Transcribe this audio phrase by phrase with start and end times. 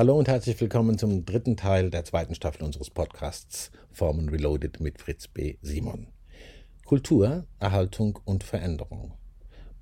[0.00, 4.98] Hallo und herzlich willkommen zum dritten Teil der zweiten Staffel unseres Podcasts Formen Reloaded mit
[4.98, 5.58] Fritz B.
[5.60, 6.06] Simon.
[6.86, 9.12] Kultur, Erhaltung und Veränderung.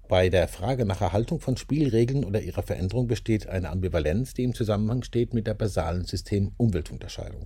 [0.08, 4.54] Bei der Frage nach Erhaltung von Spielregeln oder ihrer Veränderung besteht eine Ambivalenz, die im
[4.54, 7.44] Zusammenhang steht mit der basalen System-Umweltunterscheidung.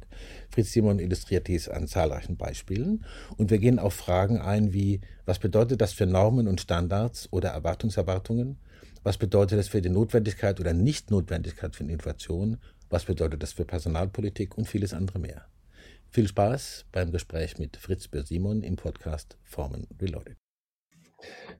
[0.48, 3.04] Fritz Simon illustriert dies an zahlreichen Beispielen
[3.36, 7.48] und wir gehen auf Fragen ein wie, was bedeutet das für Normen und Standards oder
[7.48, 8.59] Erwartungserwartungen?
[9.03, 12.58] Was bedeutet das für die Notwendigkeit oder Nichtnotwendigkeit von Innovation?
[12.90, 15.46] Was bedeutet das für Personalpolitik und vieles andere mehr?
[16.11, 20.36] Viel Spaß beim Gespräch mit Fritz Simon im Podcast Formen Reloaded.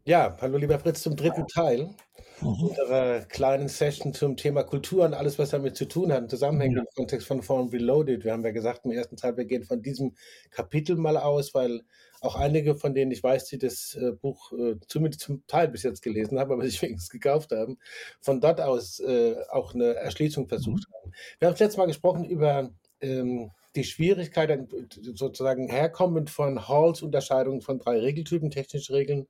[0.05, 1.95] Ja, hallo lieber Fritz zum dritten Teil
[2.41, 2.69] mhm.
[2.69, 6.73] unserer kleinen Session zum Thema Kultur und alles, was damit zu tun hat, im Zusammenhang
[6.73, 6.80] ja.
[6.80, 8.25] im Kontext von Form Reloaded.
[8.25, 10.15] Wir haben ja gesagt im ersten Teil, wir gehen von diesem
[10.51, 11.83] Kapitel mal aus, weil
[12.21, 15.83] auch einige von denen ich weiß, die das äh, Buch äh, zumindest zum Teil bis
[15.83, 17.79] jetzt gelesen haben, aber sich wenigstens gekauft haben,
[18.21, 20.95] von dort aus äh, auch eine Erschließung versucht mhm.
[20.95, 21.13] haben.
[21.38, 24.69] Wir haben das letzte Mal gesprochen über ähm, die Schwierigkeit,
[25.15, 29.27] sozusagen herkommend von Halls Unterscheidung von drei Regeltypen, technische Regeln,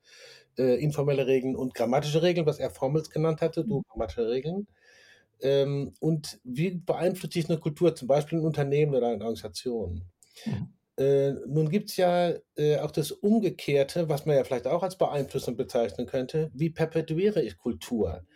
[0.58, 3.82] äh, informelle Regeln und grammatische Regeln, was er Formels genannt hatte, du mhm.
[3.88, 4.66] grammatische Regeln.
[5.40, 10.04] Ähm, und wie beeinflusst sich eine Kultur, zum Beispiel ein Unternehmen oder eine Organisation?
[10.44, 10.72] Mhm.
[10.96, 14.98] Äh, nun gibt es ja äh, auch das Umgekehrte, was man ja vielleicht auch als
[14.98, 16.50] Beeinflussung bezeichnen könnte.
[16.54, 18.26] Wie perpetuiere ich Kultur?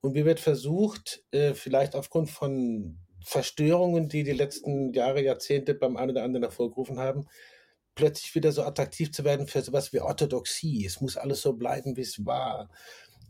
[0.00, 5.96] Und wie wird versucht, äh, vielleicht aufgrund von Verstörungen, die die letzten Jahre, Jahrzehnte beim
[5.96, 7.26] einen oder anderen hervorgerufen haben,
[7.96, 10.86] plötzlich wieder so attraktiv zu werden für sowas wie Orthodoxie.
[10.86, 12.70] Es muss alles so bleiben, wie es war.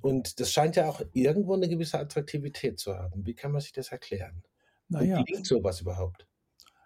[0.02, 3.24] Und das scheint ja auch irgendwo eine gewisse Attraktivität zu haben.
[3.24, 4.42] Wie kann man sich das erklären?
[4.90, 5.18] Naja.
[5.18, 6.26] Wie klingt sowas überhaupt?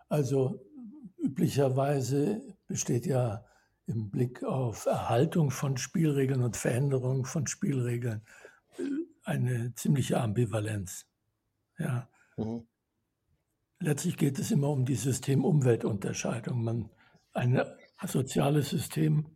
[0.08, 0.64] Also
[1.18, 3.44] üblicherweise besteht ja
[3.86, 8.22] im Blick auf Erhaltung von Spielregeln und Veränderung von Spielregeln
[8.78, 8.82] äh,
[9.24, 11.06] eine ziemliche Ambivalenz.
[11.76, 12.08] Ja.
[12.36, 12.68] Mhm.
[13.80, 16.62] Letztlich geht es immer um die System-Umwelt-Unterscheidung.
[16.62, 16.90] Man,
[17.32, 17.60] ein
[18.06, 19.26] soziales System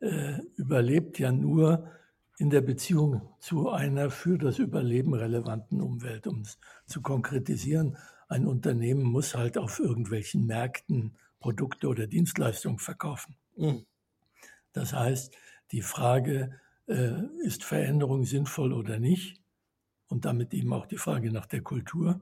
[0.00, 1.90] äh, überlebt ja nur
[2.38, 6.28] in der Beziehung zu einer für das Überleben relevanten Umwelt.
[6.28, 7.96] Um es zu konkretisieren,
[8.28, 13.36] ein Unternehmen muss halt auf irgendwelchen Märkten Produkte oder Dienstleistungen verkaufen.
[13.56, 13.84] Mhm.
[14.72, 15.34] Das heißt,
[15.72, 19.42] die Frage, äh, ist Veränderung sinnvoll oder nicht,
[20.08, 22.20] und damit eben auch die Frage nach der Kultur,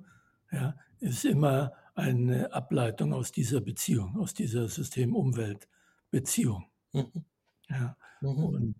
[0.51, 6.67] ja, ist immer eine Ableitung aus dieser Beziehung, aus dieser System-Umwelt-Beziehung.
[6.93, 7.25] Mhm.
[7.69, 8.45] Ja, mhm.
[8.45, 8.75] Und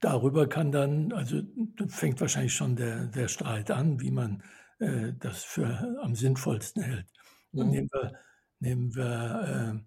[0.00, 1.42] darüber kann dann, also
[1.88, 4.42] fängt wahrscheinlich schon der, der Streit an, wie man
[4.78, 7.06] äh, das für am sinnvollsten hält.
[7.52, 7.70] Mhm.
[7.70, 8.12] Nehmen wir,
[8.60, 9.84] nehmen wir äh,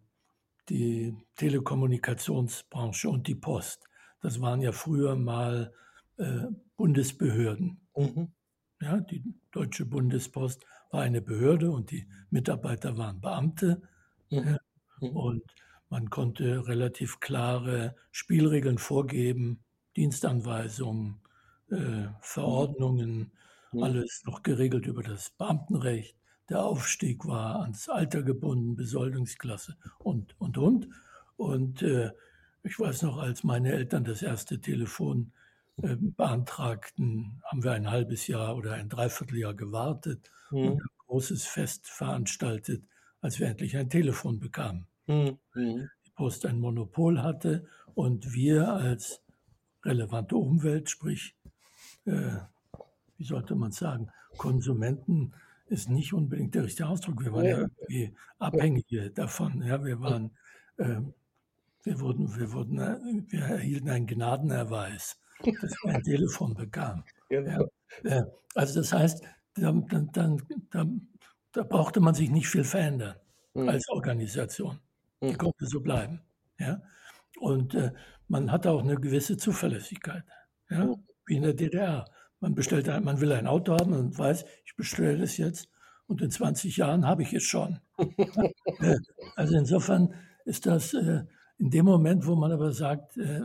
[0.69, 3.87] die Telekommunikationsbranche und die Post.
[4.21, 5.73] Das waren ja früher mal
[6.17, 6.45] äh,
[6.75, 7.87] Bundesbehörden.
[7.95, 8.33] Mhm.
[8.81, 13.81] Ja, die Deutsche Bundespost war eine Behörde und die Mitarbeiter waren Beamte.
[14.29, 14.57] Mhm.
[15.01, 15.09] Mhm.
[15.09, 15.43] Und
[15.89, 19.63] man konnte relativ klare Spielregeln vorgeben,
[19.95, 21.21] Dienstanweisungen,
[21.71, 23.31] äh, Verordnungen,
[23.71, 23.83] mhm.
[23.83, 26.15] alles noch geregelt über das Beamtenrecht.
[26.49, 30.89] Der Aufstieg war ans Alter gebunden, Besoldungsklasse und, und, und.
[31.37, 32.11] Und äh,
[32.63, 35.31] ich weiß noch, als meine Eltern das erste Telefon
[35.83, 40.57] äh, beantragten, haben wir ein halbes Jahr oder ein Dreivierteljahr gewartet mhm.
[40.57, 42.83] und ein großes Fest veranstaltet,
[43.21, 44.87] als wir endlich ein Telefon bekamen.
[45.07, 45.39] Mhm.
[45.55, 49.21] Die Post ein Monopol hatte und wir als
[49.83, 51.35] relevante Umwelt, sprich,
[52.05, 52.37] äh,
[53.17, 55.33] wie sollte man sagen, Konsumenten
[55.67, 57.23] ist nicht unbedingt der richtige Ausdruck.
[57.23, 59.61] Wir waren ja, ja irgendwie Abhängige davon.
[59.61, 60.31] Ja, wir waren,
[60.77, 61.01] äh,
[61.83, 62.97] wir wurden, wir wurden, äh,
[63.27, 67.03] wir erhielten einen Gnadenerweis dass er ein Telefon bekam.
[67.29, 67.69] Genau.
[68.03, 69.23] Ja, also das heißt,
[69.55, 70.41] dann, dann,
[70.71, 71.07] dann,
[71.51, 73.15] da brauchte man sich nicht viel verändern
[73.53, 73.69] mhm.
[73.69, 74.79] als Organisation.
[75.21, 75.37] Die mhm.
[75.37, 76.21] konnte so bleiben.
[76.57, 76.81] Ja?
[77.39, 77.91] Und äh,
[78.27, 80.23] man hatte auch eine gewisse Zuverlässigkeit,
[80.69, 80.85] ja?
[80.85, 81.03] Mhm.
[81.25, 82.05] wie in der DDR.
[82.39, 85.69] Man bestellt, ein, man will ein Auto haben und weiß, ich bestelle es jetzt
[86.07, 87.79] und in 20 Jahren habe ich es schon.
[89.35, 90.13] also insofern
[90.45, 91.23] ist das äh,
[91.57, 93.41] in dem Moment, wo man aber sagt, äh,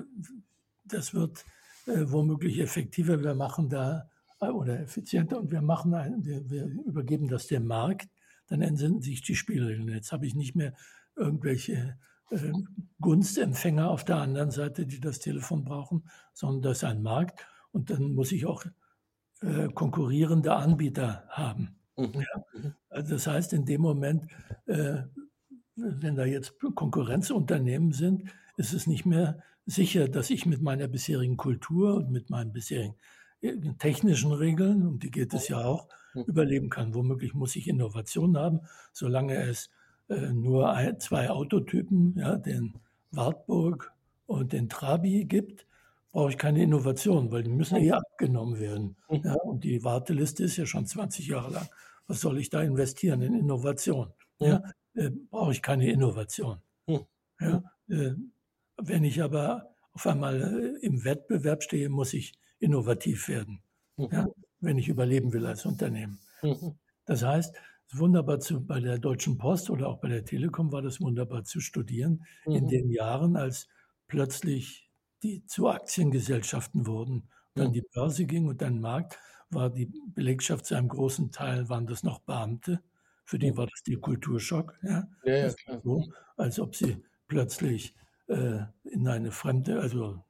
[0.84, 1.44] das wird
[1.86, 3.22] womöglich effektiver.
[3.22, 4.08] Wir machen da
[4.40, 8.08] äh, oder effizienter und wir machen ein, wir, wir übergeben das dem Markt,
[8.48, 9.88] dann ändern sich die Spielregeln.
[9.88, 10.74] Jetzt habe ich nicht mehr
[11.16, 11.98] irgendwelche
[12.30, 12.52] äh,
[13.00, 17.90] Gunstempfänger auf der anderen Seite, die das Telefon brauchen, sondern das ist ein Markt und
[17.90, 18.64] dann muss ich auch
[19.40, 21.76] äh, konkurrierende Anbieter haben.
[21.96, 22.12] Mhm.
[22.14, 22.72] Ja?
[22.88, 24.26] Also das heißt, in dem Moment,
[24.66, 25.02] äh,
[25.76, 31.36] wenn da jetzt Konkurrenzunternehmen sind, ist es nicht mehr sicher, dass ich mit meiner bisherigen
[31.36, 32.94] Kultur und mit meinem bisherigen
[33.78, 36.24] technischen Regeln, um die geht es ja auch, hm.
[36.24, 36.94] überleben kann.
[36.94, 38.60] Womöglich muss ich Innovation haben,
[38.92, 39.70] solange es
[40.08, 42.74] äh, nur ein, zwei Autotypen, ja, den
[43.10, 43.92] Wartburg
[44.26, 45.66] und den Trabi gibt,
[46.12, 48.96] brauche ich keine Innovation, weil die müssen ja abgenommen werden.
[49.10, 51.68] Ja, und die Warteliste ist ja schon 20 Jahre lang.
[52.06, 54.12] Was soll ich da investieren in Innovation?
[54.38, 54.62] Ja,
[54.94, 56.58] äh, brauche ich keine Innovation.
[57.40, 58.12] Ja, äh,
[58.76, 63.62] wenn ich aber auf einmal äh, im Wettbewerb stehe, muss ich innovativ werden,
[63.96, 64.08] mhm.
[64.10, 64.26] ja,
[64.60, 66.18] wenn ich überleben will als Unternehmen.
[66.42, 66.78] Mhm.
[67.04, 67.54] Das heißt,
[67.92, 71.60] wunderbar zu, bei der Deutschen Post oder auch bei der Telekom war das wunderbar zu
[71.60, 72.54] studieren, mhm.
[72.54, 73.68] in den Jahren, als
[74.08, 74.90] plötzlich
[75.22, 79.18] die zu Aktiengesellschaften wurden, dann die Börse ging und dann Markt,
[79.48, 82.82] war die Belegschaft zu einem großen Teil, waren das noch Beamte.
[83.24, 84.76] Für die war das der Kulturschock.
[84.82, 85.80] Ja, ja, ja klar.
[85.82, 86.04] So,
[86.36, 87.94] als ob sie plötzlich
[88.28, 90.24] äh, in eine fremde, also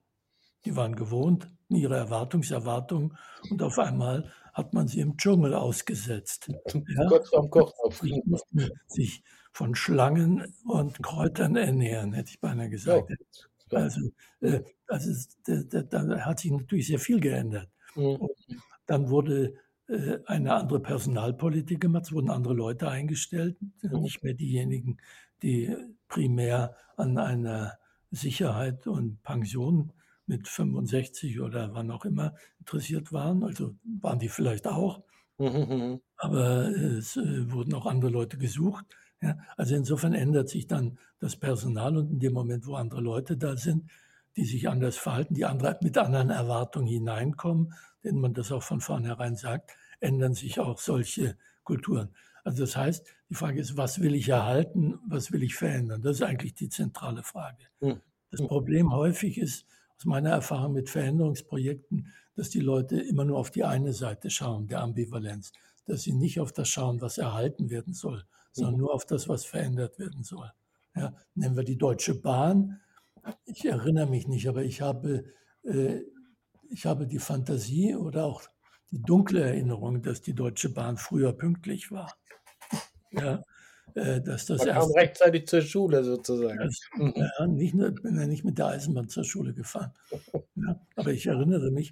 [0.64, 3.14] die waren gewohnt, ihre Erwartungserwartung
[3.50, 6.48] und auf einmal hat man sie im Dschungel ausgesetzt.
[6.96, 7.06] Ja?
[7.08, 8.00] Gott vom Kochtopf.
[8.02, 13.10] Sie mussten sich von Schlangen und Kräutern ernähren, hätte ich beinahe gesagt.
[13.70, 13.78] Ja.
[13.78, 14.00] Also,
[14.40, 15.10] äh, also
[15.46, 17.68] da, da, hat sich natürlich sehr viel geändert.
[17.94, 18.28] Mhm.
[18.86, 19.54] Dann wurde
[19.88, 24.00] äh, eine andere Personalpolitik gemacht, es wurden andere Leute eingestellt, mhm.
[24.00, 24.98] nicht mehr diejenigen,
[25.42, 25.74] die
[26.08, 27.78] primär an einer
[28.14, 29.92] Sicherheit und Pension
[30.26, 33.42] mit 65 oder wann auch immer interessiert waren.
[33.44, 35.02] Also waren die vielleicht auch.
[35.38, 36.00] Mhm.
[36.16, 38.86] Aber es äh, wurden auch andere Leute gesucht.
[39.20, 43.36] Ja, also insofern ändert sich dann das Personal und in dem Moment, wo andere Leute
[43.36, 43.90] da sind,
[44.36, 47.72] die sich anders verhalten, die andere mit anderen Erwartungen hineinkommen,
[48.02, 49.70] denen man das auch von vornherein sagt,
[50.00, 52.10] ändern sich auch solche Kulturen.
[52.44, 56.02] Also das heißt, die Frage ist, was will ich erhalten, was will ich verändern?
[56.02, 57.64] Das ist eigentlich die zentrale Frage.
[57.80, 58.00] Hm.
[58.30, 63.50] Das Problem häufig ist, aus meiner Erfahrung mit Veränderungsprojekten, dass die Leute immer nur auf
[63.50, 65.52] die eine Seite schauen, der Ambivalenz,
[65.86, 68.80] dass sie nicht auf das schauen, was erhalten werden soll, sondern mhm.
[68.80, 70.50] nur auf das, was verändert werden soll.
[70.94, 72.80] Ja, nehmen wir die Deutsche Bahn.
[73.46, 75.24] Ich erinnere mich nicht, aber ich habe,
[75.62, 76.00] äh,
[76.68, 78.42] ich habe die Fantasie oder auch
[79.02, 82.14] dunkle Erinnerung, dass die Deutsche Bahn früher pünktlich war.
[83.12, 83.42] Ja,
[83.94, 86.58] äh, dass das Man kam rechtzeitig zur Schule sozusagen.
[86.58, 87.14] Das, mhm.
[87.16, 89.92] ja, nicht nur, bin ja nicht mit der Eisenbahn zur Schule gefahren.
[90.56, 91.90] Ja, aber ich erinnere mich,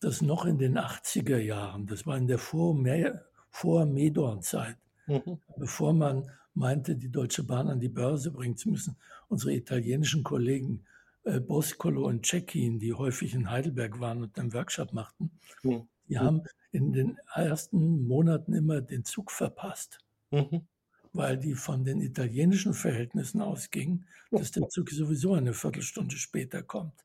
[0.00, 4.76] dass noch in den 80er Jahren, das war in der Vor-Medorn-Zeit,
[5.08, 5.40] mhm.
[5.56, 8.96] bevor man meinte, die Deutsche Bahn an die Börse bringen zu müssen,
[9.28, 10.84] unsere italienischen Kollegen
[11.24, 15.32] äh, Boscolo und Cecchin, die häufig in Heidelberg waren und einen Workshop machten,
[15.62, 15.88] mhm.
[16.08, 19.98] Die haben in den ersten Monaten immer den Zug verpasst.
[20.30, 20.66] Mhm
[21.12, 27.04] weil die von den italienischen Verhältnissen ausgingen, dass der Zug sowieso eine Viertelstunde später kommt.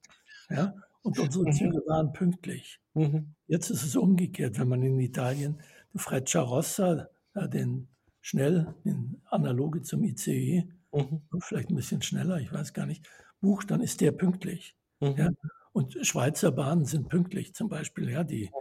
[0.50, 0.76] Ja?
[1.02, 1.54] Und unsere mhm.
[1.54, 2.80] Züge waren pünktlich.
[2.94, 3.34] Mhm.
[3.48, 5.62] Jetzt ist es umgekehrt, wenn man in Italien
[5.94, 7.88] den Frecciarossa, den
[8.22, 11.22] schnell, den Analoge zum ICE, mhm.
[11.40, 13.10] vielleicht ein bisschen schneller, ich weiß gar nicht,
[13.42, 14.76] bucht, dann ist der pünktlich.
[15.00, 15.16] Mhm.
[15.18, 15.30] Ja?
[15.74, 18.52] Und Schweizer Bahnen sind pünktlich, zum Beispiel, ja, die,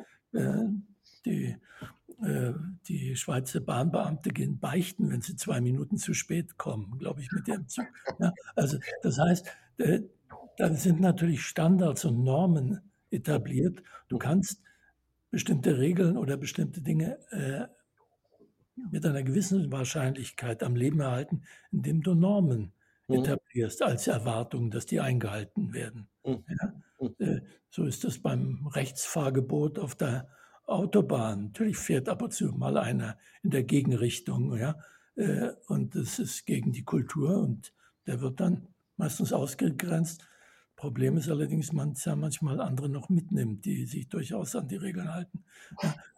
[1.25, 1.56] die
[2.23, 2.52] äh,
[2.87, 7.49] die Schweizer Bahnbeamte gehen beichten, wenn sie zwei Minuten zu spät kommen, glaube ich, mit
[7.49, 7.87] dem Zug.
[8.55, 9.46] Also das heißt,
[9.79, 10.00] äh,
[10.56, 12.81] da sind natürlich Standards und Normen
[13.11, 13.82] etabliert.
[14.08, 14.62] Du kannst
[15.31, 17.67] bestimmte Regeln oder bestimmte Dinge äh,
[18.90, 21.42] mit einer gewissen Wahrscheinlichkeit am Leben erhalten,
[21.73, 22.73] indem du Normen
[23.09, 23.16] mhm.
[23.16, 26.09] etablierst als Erwartung, dass die eingehalten werden.
[26.25, 26.45] Mhm.
[26.49, 26.73] Ja?
[27.73, 30.29] So ist das beim Rechtsfahrgebot auf der
[30.67, 31.45] Autobahn.
[31.47, 34.76] Natürlich fährt ab und zu mal einer in der Gegenrichtung, ja,
[35.17, 37.73] äh, und das ist gegen die Kultur und
[38.07, 40.29] der wird dann meistens ausgegrenzt.
[40.76, 45.43] Problem ist allerdings, man manchmal andere noch mitnimmt, die sich durchaus an die Regeln halten.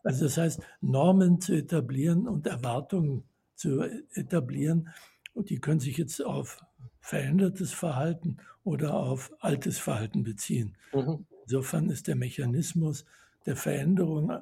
[0.03, 3.23] Also das heißt, Normen zu etablieren und Erwartungen
[3.55, 3.81] zu
[4.15, 4.89] etablieren,
[5.35, 6.65] und die können sich jetzt auf
[7.01, 10.77] verändertes Verhalten oder auf altes Verhalten beziehen.
[10.93, 11.27] Mhm.
[11.45, 13.05] Insofern ist der Mechanismus
[13.47, 14.33] der Veränderung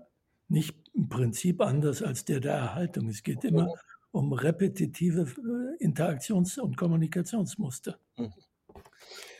[0.48, 3.08] nicht im Prinzip anders als der der Erhaltung.
[3.08, 3.70] Es geht immer mhm.
[4.12, 7.98] um repetitive äh, Interaktions- und Kommunikationsmuster.
[8.16, 8.32] Mhm.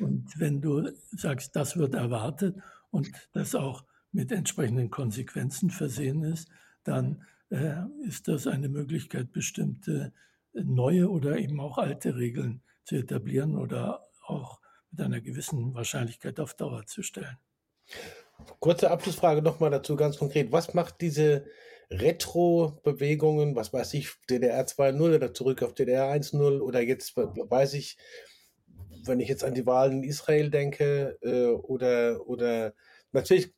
[0.01, 2.57] Und wenn du sagst, das wird erwartet
[2.91, 6.49] und das auch mit entsprechenden Konsequenzen versehen ist,
[6.85, 10.13] dann äh, ist das eine Möglichkeit, bestimmte
[10.53, 16.55] neue oder eben auch alte Regeln zu etablieren oder auch mit einer gewissen Wahrscheinlichkeit auf
[16.55, 17.37] Dauer zu stellen.
[18.61, 20.53] Kurze Abschlussfrage nochmal dazu ganz konkret.
[20.53, 21.45] Was macht diese
[21.91, 27.99] Retro-Bewegungen, was weiß ich, DDR 2.0 oder zurück auf DDR 1.0 oder jetzt weiß ich,
[29.05, 32.73] wenn ich jetzt an die Wahlen in Israel denke äh, oder, oder
[33.13, 33.53] natürlich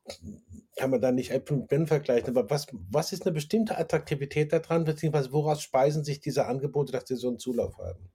[0.76, 4.52] kann man da nicht Äpfel mit Birnen vergleichen, aber was, was ist eine bestimmte Attraktivität
[4.52, 8.10] daran, beziehungsweise woraus speisen sich diese Angebote, dass sie so einen Zulauf haben?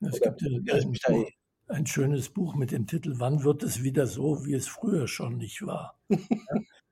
[0.00, 1.30] Es Oder, gibt ja, Buch,
[1.68, 5.38] ein, schönes Buch mit dem Titel Wann wird es wieder so, wie es früher schon
[5.38, 5.98] nicht war?
[6.08, 6.18] ja?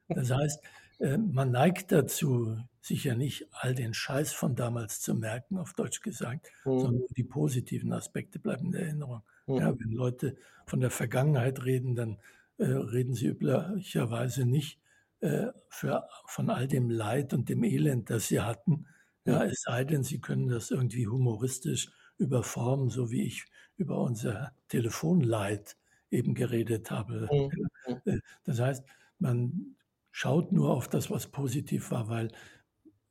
[0.08, 0.62] Das heißt,
[0.98, 6.00] äh, man neigt dazu, sicher nicht all den Scheiß von damals zu merken, auf Deutsch
[6.00, 6.80] gesagt, mhm.
[6.80, 9.22] sondern die positiven Aspekte bleiben in Erinnerung.
[9.46, 9.56] Mhm.
[9.56, 10.36] Ja, wenn Leute
[10.66, 12.18] von der Vergangenheit reden, dann
[12.58, 14.80] äh, reden sie üblicherweise nicht
[15.20, 18.86] äh, für, von all dem Leid und dem Elend, das sie hatten.
[19.24, 21.90] Ja, es sei denn, sie können das irgendwie humoristisch
[22.22, 23.44] überformen, so wie ich
[23.76, 25.76] über unser Telefonleid
[26.10, 27.28] eben geredet habe.
[27.30, 27.50] Mhm.
[28.04, 28.84] Äh, das heißt,
[29.18, 29.74] man
[30.12, 32.28] schaut nur auf das, was positiv war, weil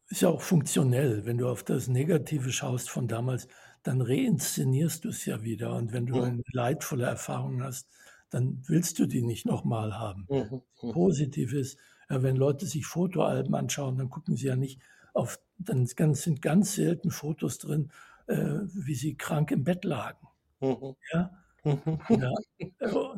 [0.07, 1.25] ist ja auch funktionell.
[1.25, 3.47] Wenn du auf das Negative schaust von damals,
[3.83, 5.75] dann reinszenierst du es ja wieder.
[5.75, 6.23] Und wenn du ja.
[6.23, 7.87] eine leidvolle Erfahrung hast,
[8.29, 10.25] dann willst du die nicht nochmal haben.
[10.29, 10.61] Mhm.
[10.81, 10.91] mhm.
[10.91, 11.77] Positiv ist,
[12.09, 14.81] ja, wenn Leute sich Fotoalben anschauen, dann gucken sie ja nicht
[15.13, 17.91] auf, dann sind ganz selten Fotos drin,
[18.27, 20.27] äh, wie sie krank im Bett lagen.
[20.59, 20.95] Mhm.
[21.13, 21.31] Ja?
[21.63, 21.99] Mhm.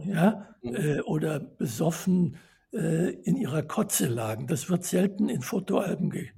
[0.06, 0.68] ja, äh?
[0.68, 0.76] Mhm.
[0.76, 2.38] Äh, oder besoffen
[2.74, 4.48] äh, in ihrer Kotze lagen.
[4.48, 6.30] Das wird selten in Fotoalben ge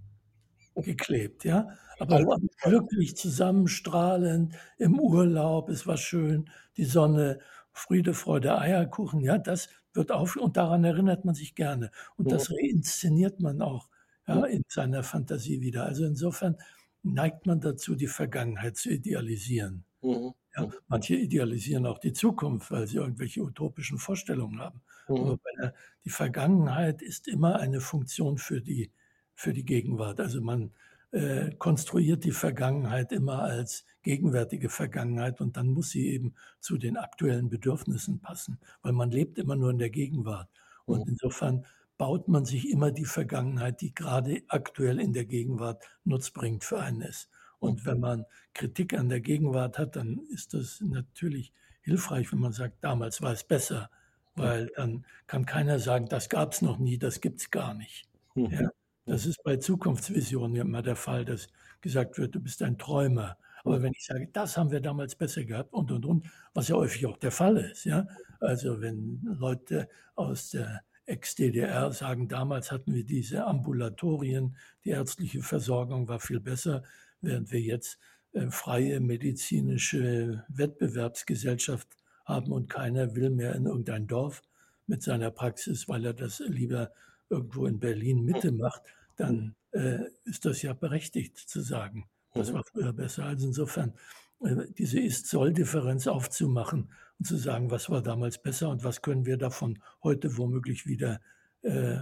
[0.76, 1.70] geklebt, ja.
[2.00, 7.40] Aber glücklich zusammenstrahlend im Urlaub, es war schön, die Sonne,
[7.72, 11.92] Friede, Freude, Eierkuchen, ja, das wird auf und daran erinnert man sich gerne.
[12.18, 13.90] Und das reinszeniert man auch
[14.28, 15.86] ja, in seiner Fantasie wieder.
[15.86, 16.58] Also insofern
[17.06, 19.86] neigt man dazu, die Vergangenheit zu idealisieren.
[20.02, 20.34] Mhm.
[20.56, 24.82] Ja, manche idealisieren auch die Zukunft, weil sie irgendwelche utopischen Vorstellungen haben.
[25.08, 25.16] Mhm.
[25.16, 28.92] Aber der, die Vergangenheit ist immer eine Funktion für die,
[29.34, 30.20] für die Gegenwart.
[30.20, 30.72] Also man
[31.12, 36.98] äh, konstruiert die Vergangenheit immer als gegenwärtige Vergangenheit und dann muss sie eben zu den
[36.98, 40.50] aktuellen Bedürfnissen passen, weil man lebt immer nur in der Gegenwart.
[40.86, 41.14] Und mhm.
[41.14, 41.66] insofern
[41.98, 47.02] baut man sich immer die Vergangenheit, die gerade aktuell in der Gegenwart nutzbringend für einen
[47.02, 47.30] ist.
[47.60, 52.52] Und wenn man Kritik an der Gegenwart hat, dann ist das natürlich hilfreich, wenn man
[52.54, 53.90] sagt, damals war es besser,
[54.36, 58.08] weil dann kann keiner sagen, das gab es noch nie, das gibt es gar nicht.
[58.36, 58.52] Mhm.
[58.52, 58.70] Ja,
[59.06, 61.48] das ist bei Zukunftsvisionen immer der Fall, dass
[61.82, 63.38] gesagt wird, du bist ein Träumer.
[63.64, 66.76] Aber wenn ich sage, das haben wir damals besser gehabt und und und, was ja
[66.76, 68.08] häufig auch der Fall ist, ja.
[68.40, 76.08] Also wenn Leute aus der Ex-DDR sagen, damals hatten wir diese Ambulatorien, die ärztliche Versorgung
[76.08, 76.84] war viel besser,
[77.22, 78.00] während wir jetzt
[78.34, 81.88] äh, freie medizinische Wettbewerbsgesellschaft
[82.26, 84.42] haben und keiner will mehr in irgendein Dorf
[84.88, 86.92] mit seiner Praxis, weil er das lieber
[87.30, 88.82] irgendwo in Berlin Mitte macht,
[89.16, 93.26] dann äh, ist das ja berechtigt zu sagen, das war früher besser.
[93.26, 93.94] Also insofern.
[94.42, 99.38] Äh, diese Ist-Soll-Differenz aufzumachen und zu sagen, was war damals besser und was können wir
[99.38, 101.22] davon heute womöglich wieder,
[101.62, 101.98] äh,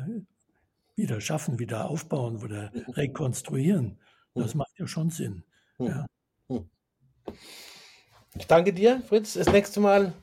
[0.95, 3.99] wieder schaffen, wieder aufbauen oder rekonstruieren.
[4.35, 5.43] Das macht ja schon Sinn.
[5.77, 5.87] Hm.
[5.87, 6.05] Ja.
[6.49, 6.69] Hm.
[8.35, 9.33] Ich danke dir, Fritz.
[9.33, 10.13] Das nächste Mal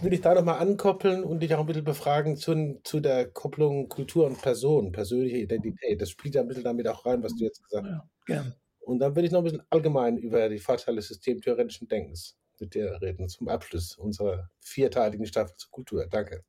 [0.00, 3.88] würde ich da nochmal ankoppeln und dich auch ein bisschen befragen zu, zu der Kopplung
[3.88, 6.00] Kultur und Person, persönliche Identität.
[6.00, 7.92] Das spielt ja ein bisschen damit auch rein, was du jetzt gesagt hast.
[7.92, 8.54] Ja, gern.
[8.80, 12.74] Und dann würde ich noch ein bisschen allgemein über die Vorteile des systemtheoretischen Denkens mit
[12.74, 16.06] dir reden, zum Abschluss unserer vierteiligen Staffel zur Kultur.
[16.06, 16.44] Danke.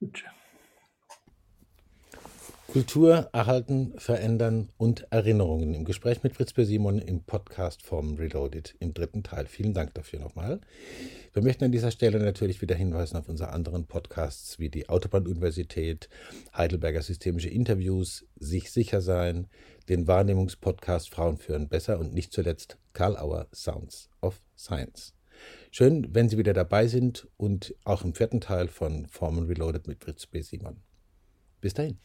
[0.00, 0.24] Gut.
[2.74, 5.74] Kultur erhalten, verändern und Erinnerungen.
[5.74, 6.64] Im Gespräch mit Fritz B.
[6.64, 9.46] Simon im Podcast vom Reloaded im dritten Teil.
[9.46, 10.60] Vielen Dank dafür nochmal.
[11.32, 16.08] Wir möchten an dieser Stelle natürlich wieder hinweisen auf unsere anderen Podcasts wie die Autobahn-Universität,
[16.56, 19.46] Heidelberger Systemische Interviews, Sich sicher sein,
[19.88, 25.13] den Wahrnehmungspodcast Frauen führen besser und nicht zuletzt Karl Auer Sounds of Science.
[25.70, 30.02] Schön, wenn Sie wieder dabei sind und auch im vierten Teil von Formen Reloaded mit
[30.02, 30.40] Fritz B.
[30.40, 30.76] Simon.
[31.60, 31.98] Bis dahin.